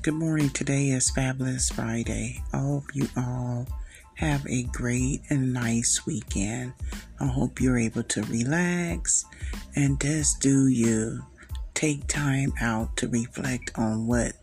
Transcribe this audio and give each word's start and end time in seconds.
Good 0.00 0.14
morning. 0.14 0.50
Today 0.50 0.90
is 0.90 1.10
Fabulous 1.10 1.70
Friday. 1.70 2.40
I 2.52 2.58
hope 2.58 2.84
you 2.94 3.08
all 3.16 3.66
have 4.14 4.46
a 4.46 4.62
great 4.62 5.22
and 5.28 5.52
nice 5.52 6.06
weekend. 6.06 6.72
I 7.18 7.26
hope 7.26 7.60
you're 7.60 7.76
able 7.76 8.04
to 8.04 8.22
relax 8.22 9.24
and 9.74 10.00
just 10.00 10.40
do 10.40 10.68
you. 10.68 11.22
Take 11.74 12.06
time 12.06 12.52
out 12.60 12.96
to 12.98 13.08
reflect 13.08 13.72
on 13.74 14.06
what 14.06 14.34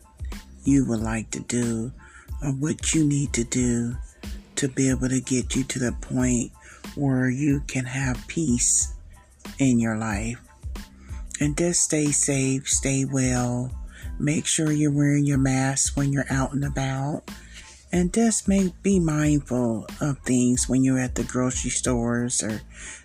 you 0.65 0.85
would 0.87 0.99
like 0.99 1.31
to 1.31 1.39
do 1.39 1.93
or 2.43 2.51
what 2.51 2.93
you 2.93 3.07
need 3.07 3.31
to 3.33 3.45
do 3.45 3.95
to 4.57 4.67
be 4.67 4.89
able 4.89 5.07
to 5.07 5.21
get 5.21 5.55
you 5.55 5.63
to 5.63 5.79
the 5.79 5.93
point 6.01 6.51
where 6.95 7.29
you 7.29 7.61
can 7.61 7.85
have 7.85 8.27
peace 8.27 8.93
in 9.57 9.79
your 9.79 9.97
life. 9.97 10.37
And 11.39 11.57
just 11.57 11.79
stay 11.79 12.07
safe, 12.07 12.67
stay 12.67 13.05
well 13.05 13.71
Make 14.19 14.45
sure 14.45 14.71
you're 14.71 14.91
wearing 14.91 15.25
your 15.25 15.37
mask 15.37 15.97
when 15.97 16.13
you're 16.13 16.31
out 16.31 16.53
and 16.53 16.63
about. 16.63 17.23
And 17.91 18.13
just 18.13 18.47
make, 18.47 18.81
be 18.83 18.99
mindful 18.99 19.87
of 20.01 20.19
things 20.19 20.67
when 20.67 20.83
you're 20.83 20.99
at 20.99 21.15
the 21.15 21.23
grocery 21.23 21.69
stores 21.69 22.43
or 22.43 22.61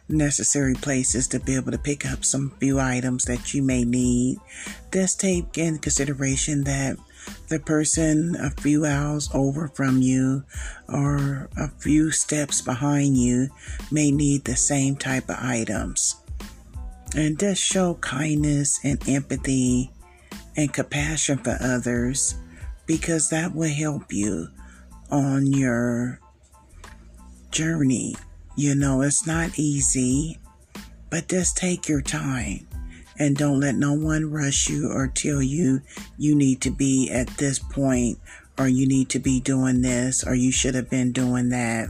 necessary 0.09 0.74
places 0.74 1.28
to 1.28 1.38
be 1.38 1.54
able 1.54 1.70
to 1.73 1.78
pick 1.78 2.04
up 2.04 2.24
some 2.24 2.51
few 2.59 2.80
items 2.80 3.24
that 3.24 3.54
you 3.54 3.62
may 3.62 3.84
need. 3.84 4.38
Just 4.92 5.20
take 5.20 5.56
in 5.59 5.78
consideration 5.78 6.65
that 6.65 6.96
the 7.48 7.60
person 7.60 8.34
a 8.37 8.51
few 8.51 8.84
hours 8.84 9.29
over 9.34 9.68
from 9.68 10.01
you 10.02 10.42
or 10.88 11.48
a 11.56 11.68
few 11.68 12.10
steps 12.10 12.60
behind 12.60 13.16
you 13.16 13.48
may 13.90 14.10
need 14.10 14.45
the 14.45 14.56
same 14.56 14.96
type 14.96 15.29
of 15.29 15.37
items. 15.40 16.16
And 17.15 17.38
just 17.38 17.62
show 17.62 17.95
kindness 17.95 18.80
and 18.84 19.06
empathy 19.09 19.90
and 20.56 20.73
compassion 20.73 21.38
for 21.38 21.56
others 21.60 22.37
because 22.87 23.30
that 23.30 23.54
will 23.54 23.73
help 23.73 24.12
you 24.12 24.48
on 25.10 25.46
your 25.46 26.20
journey. 27.51 28.16
You 28.57 28.74
know, 28.74 29.02
it's 29.02 29.26
not 29.26 29.59
easy, 29.59 30.38
but 31.09 31.29
just 31.29 31.57
take 31.57 31.88
your 31.88 32.02
time 32.02 32.66
and 33.18 33.37
don't 33.37 33.60
let 33.60 33.74
no 33.74 33.92
one 33.92 34.30
rush 34.30 34.68
you 34.68 34.90
or 34.90 35.07
tell 35.07 35.42
you 35.42 35.82
you 36.18 36.34
need 36.34 36.60
to 36.62 36.70
be 36.70 37.10
at 37.10 37.29
this 37.37 37.59
point 37.59 38.18
or 38.59 38.66
you 38.66 38.87
need 38.87 39.09
to 39.10 39.18
be 39.18 39.40
doing 39.40 39.82
this 39.82 40.24
or 40.24 40.35
you 40.35 40.51
should 40.51 40.74
have 40.74 40.90
been 40.90 41.12
doing 41.12 41.51
that. 41.51 41.88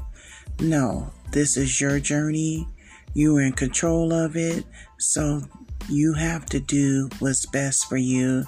No, 0.60 1.12
this 1.32 1.56
is 1.56 1.80
your 1.80 2.00
journey. 2.00 2.66
You're 3.14 3.40
in 3.40 3.52
control 3.52 4.12
of 4.12 4.36
it. 4.36 4.64
So 4.98 5.42
you 5.88 6.14
have 6.14 6.46
to 6.46 6.60
do 6.60 7.08
what's 7.18 7.46
best 7.46 7.88
for 7.88 7.96
you 7.96 8.44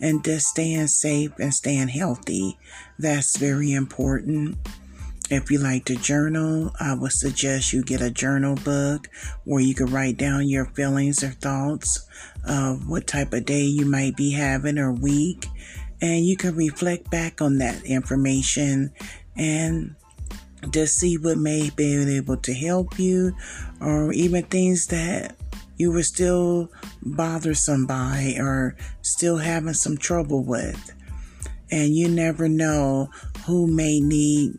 and 0.00 0.24
just 0.24 0.46
staying 0.46 0.88
safe 0.88 1.32
and 1.38 1.54
staying 1.54 1.88
healthy. 1.88 2.58
That's 2.98 3.36
very 3.38 3.72
important. 3.72 4.58
If 5.30 5.50
you 5.50 5.58
like 5.58 5.86
to 5.86 5.96
journal, 5.96 6.72
I 6.78 6.94
would 6.94 7.12
suggest 7.12 7.72
you 7.72 7.82
get 7.82 8.02
a 8.02 8.10
journal 8.10 8.56
book 8.56 9.08
where 9.44 9.62
you 9.62 9.74
can 9.74 9.86
write 9.86 10.18
down 10.18 10.48
your 10.48 10.66
feelings 10.66 11.24
or 11.24 11.30
thoughts 11.30 12.06
of 12.46 12.88
what 12.88 13.06
type 13.06 13.32
of 13.32 13.46
day 13.46 13.62
you 13.62 13.86
might 13.86 14.16
be 14.16 14.32
having 14.32 14.78
or 14.78 14.92
week. 14.92 15.46
And 16.02 16.26
you 16.26 16.36
can 16.36 16.54
reflect 16.54 17.10
back 17.10 17.40
on 17.40 17.58
that 17.58 17.82
information 17.86 18.92
and 19.36 19.94
just 20.70 20.98
see 20.98 21.16
what 21.16 21.38
may 21.38 21.70
be 21.70 22.16
able 22.16 22.36
to 22.38 22.52
help 22.52 22.98
you 22.98 23.34
or 23.80 24.12
even 24.12 24.44
things 24.44 24.88
that 24.88 25.36
you 25.82 25.90
were 25.90 26.04
still 26.04 26.70
bothersome 27.02 27.86
by 27.86 28.36
or 28.38 28.76
still 29.00 29.38
having 29.38 29.74
some 29.74 29.98
trouble 29.98 30.44
with. 30.44 30.94
And 31.72 31.92
you 31.92 32.08
never 32.08 32.48
know 32.48 33.10
who 33.46 33.66
may 33.66 33.98
need 33.98 34.52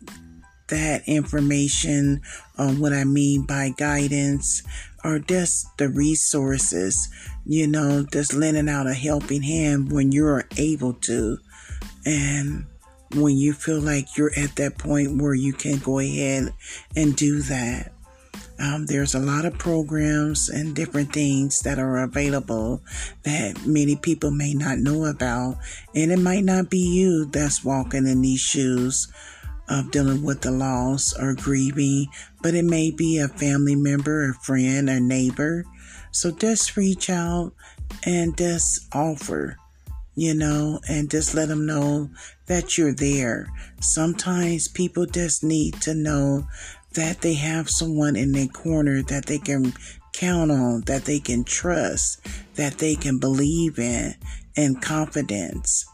that 0.68 1.02
information 1.06 2.20
on 2.58 2.78
what 2.78 2.92
I 2.92 3.04
mean 3.04 3.46
by 3.46 3.70
guidance 3.70 4.62
or 5.02 5.18
just 5.18 5.66
the 5.78 5.88
resources, 5.88 7.08
you 7.46 7.68
know, 7.68 8.04
just 8.12 8.34
lending 8.34 8.68
out 8.68 8.86
a 8.86 8.92
helping 8.92 9.42
hand 9.42 9.92
when 9.92 10.12
you're 10.12 10.44
able 10.58 10.92
to. 10.92 11.38
And 12.04 12.66
when 13.14 13.38
you 13.38 13.54
feel 13.54 13.80
like 13.80 14.18
you're 14.18 14.32
at 14.36 14.56
that 14.56 14.76
point 14.76 15.22
where 15.22 15.34
you 15.34 15.54
can 15.54 15.78
go 15.78 16.00
ahead 16.00 16.52
and 16.94 17.16
do 17.16 17.40
that. 17.40 17.93
Um, 18.58 18.86
there's 18.86 19.14
a 19.14 19.20
lot 19.20 19.44
of 19.44 19.58
programs 19.58 20.48
and 20.48 20.76
different 20.76 21.12
things 21.12 21.60
that 21.60 21.78
are 21.78 21.98
available 21.98 22.82
that 23.24 23.66
many 23.66 23.96
people 23.96 24.30
may 24.30 24.54
not 24.54 24.78
know 24.78 25.06
about. 25.06 25.58
And 25.94 26.12
it 26.12 26.18
might 26.18 26.44
not 26.44 26.70
be 26.70 26.78
you 26.78 27.24
that's 27.26 27.64
walking 27.64 28.06
in 28.06 28.22
these 28.22 28.40
shoes 28.40 29.12
of 29.68 29.90
dealing 29.90 30.22
with 30.22 30.42
the 30.42 30.50
loss 30.50 31.18
or 31.18 31.34
grieving, 31.34 32.06
but 32.42 32.54
it 32.54 32.64
may 32.64 32.90
be 32.90 33.18
a 33.18 33.28
family 33.28 33.74
member, 33.74 34.30
a 34.30 34.34
friend, 34.34 34.88
a 34.88 35.00
neighbor. 35.00 35.64
So 36.10 36.30
just 36.30 36.76
reach 36.76 37.10
out 37.10 37.52
and 38.04 38.36
just 38.36 38.86
offer, 38.94 39.56
you 40.14 40.34
know, 40.34 40.80
and 40.88 41.10
just 41.10 41.34
let 41.34 41.48
them 41.48 41.66
know 41.66 42.10
that 42.46 42.76
you're 42.76 42.94
there. 42.94 43.48
Sometimes 43.80 44.68
people 44.68 45.06
just 45.06 45.42
need 45.42 45.80
to 45.82 45.94
know 45.94 46.46
that 46.94 47.20
they 47.20 47.34
have 47.34 47.68
someone 47.68 48.16
in 48.16 48.32
their 48.32 48.48
corner 48.48 49.02
that 49.02 49.26
they 49.26 49.38
can 49.38 49.72
count 50.12 50.50
on, 50.50 50.82
that 50.82 51.04
they 51.04 51.18
can 51.18 51.44
trust, 51.44 52.24
that 52.54 52.78
they 52.78 52.94
can 52.94 53.18
believe 53.18 53.78
in, 53.78 54.14
and 54.56 54.80
confidence. 54.80 55.86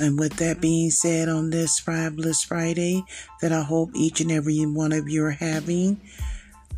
And 0.00 0.18
with 0.18 0.36
that 0.36 0.60
being 0.60 0.90
said, 0.90 1.28
on 1.28 1.50
this 1.50 1.80
Fabulous 1.80 2.44
Friday, 2.44 3.04
that 3.40 3.52
I 3.52 3.62
hope 3.62 3.90
each 3.94 4.20
and 4.20 4.30
every 4.30 4.64
one 4.64 4.92
of 4.92 5.08
you 5.08 5.24
are 5.24 5.32
having, 5.32 6.00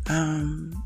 um, 0.09 0.83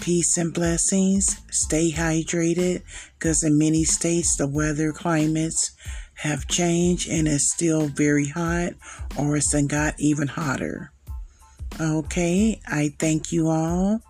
peace 0.00 0.36
and 0.36 0.52
blessings. 0.52 1.40
Stay 1.50 1.92
hydrated 1.92 2.82
because 3.18 3.42
in 3.42 3.58
many 3.58 3.84
states 3.84 4.36
the 4.36 4.48
weather 4.48 4.92
climates 4.92 5.72
have 6.14 6.48
changed 6.48 7.08
and 7.08 7.26
it's 7.26 7.50
still 7.50 7.86
very 7.86 8.28
hot 8.28 8.72
or 9.18 9.36
it's 9.36 9.54
got 9.66 9.94
even 9.98 10.28
hotter. 10.28 10.91
Okay, 11.80 12.60
I 12.66 12.94
thank 12.98 13.32
you 13.32 13.48
all 13.48 14.00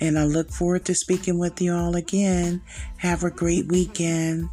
and 0.00 0.18
I 0.18 0.24
look 0.24 0.50
forward 0.50 0.84
to 0.86 0.94
speaking 0.94 1.38
with 1.38 1.60
you 1.60 1.74
all 1.74 1.96
again. 1.96 2.62
Have 2.98 3.24
a 3.24 3.30
great 3.30 3.66
weekend. 3.66 4.48